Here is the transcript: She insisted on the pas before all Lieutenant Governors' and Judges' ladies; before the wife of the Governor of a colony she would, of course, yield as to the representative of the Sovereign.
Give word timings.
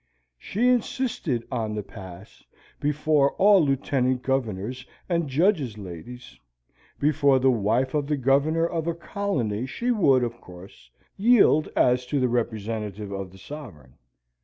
She 0.39 0.67
insisted 0.67 1.43
on 1.51 1.75
the 1.75 1.83
pas 1.83 2.43
before 2.79 3.33
all 3.33 3.63
Lieutenant 3.63 4.23
Governors' 4.23 4.83
and 5.07 5.29
Judges' 5.29 5.77
ladies; 5.77 6.39
before 6.99 7.37
the 7.37 7.51
wife 7.51 7.93
of 7.93 8.07
the 8.07 8.17
Governor 8.17 8.65
of 8.65 8.87
a 8.87 8.95
colony 8.95 9.67
she 9.67 9.91
would, 9.91 10.23
of 10.23 10.41
course, 10.41 10.89
yield 11.17 11.69
as 11.75 12.07
to 12.07 12.19
the 12.19 12.29
representative 12.29 13.11
of 13.11 13.31
the 13.31 13.37
Sovereign. 13.37 13.93